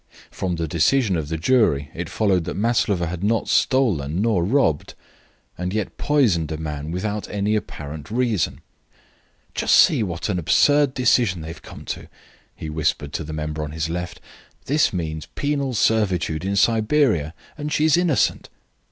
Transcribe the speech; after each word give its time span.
From 0.31 0.55
the 0.55 0.67
decision 0.67 1.15
of 1.15 1.27
the 1.27 1.37
jury 1.37 1.91
it 1.93 2.09
followed 2.09 2.45
that 2.45 2.57
Maslova 2.57 3.05
had 3.05 3.23
not 3.23 3.47
stolen, 3.47 4.19
nor 4.19 4.43
robbed, 4.43 4.95
and 5.59 5.75
yet 5.75 5.95
poisoned 5.97 6.51
a 6.51 6.57
man 6.57 6.89
without 6.89 7.29
any 7.29 7.55
apparent 7.55 8.09
reason. 8.09 8.61
"Just 9.53 9.75
see 9.75 10.01
what 10.01 10.27
an 10.27 10.39
absurd 10.39 10.95
decision 10.95 11.41
they 11.41 11.49
have 11.49 11.61
come 11.61 11.85
to," 11.85 12.07
he 12.55 12.67
whispered 12.67 13.13
to 13.13 13.23
the 13.23 13.31
member 13.31 13.63
on 13.63 13.73
his 13.73 13.91
left. 13.91 14.19
"This 14.65 14.91
means 14.91 15.27
penal 15.35 15.75
servitude 15.75 16.43
in 16.43 16.55
Siberia, 16.55 17.35
and 17.55 17.71
she 17.71 17.85
is 17.85 17.95
innocent." 17.95 18.49